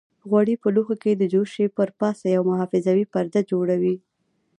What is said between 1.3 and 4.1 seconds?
جوشې پر پاسه یو محافظوي پرده جوړوي.